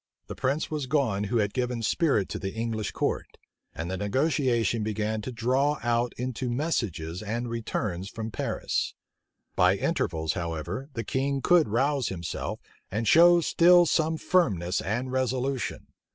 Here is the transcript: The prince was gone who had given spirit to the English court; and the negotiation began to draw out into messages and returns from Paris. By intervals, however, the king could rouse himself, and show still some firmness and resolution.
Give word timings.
The 0.25 0.35
prince 0.35 0.71
was 0.71 0.87
gone 0.87 1.25
who 1.25 1.37
had 1.37 1.53
given 1.53 1.83
spirit 1.83 2.27
to 2.29 2.39
the 2.39 2.55
English 2.55 2.89
court; 2.89 3.37
and 3.75 3.91
the 3.91 3.97
negotiation 3.97 4.81
began 4.81 5.21
to 5.21 5.31
draw 5.31 5.77
out 5.83 6.11
into 6.17 6.49
messages 6.49 7.21
and 7.21 7.47
returns 7.47 8.09
from 8.09 8.31
Paris. 8.31 8.95
By 9.55 9.75
intervals, 9.75 10.33
however, 10.33 10.89
the 10.95 11.03
king 11.03 11.39
could 11.43 11.67
rouse 11.69 12.07
himself, 12.07 12.59
and 12.89 13.07
show 13.07 13.41
still 13.41 13.85
some 13.85 14.17
firmness 14.17 14.81
and 14.81 15.11
resolution. 15.11 15.85